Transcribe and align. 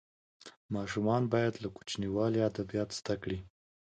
ماشومان 0.75 1.21
باید 1.33 1.53
له 1.63 1.67
کوچنیوالي 1.75 2.39
ادبیات 2.49 2.89
زده 2.99 3.15
کړي. 3.23 3.39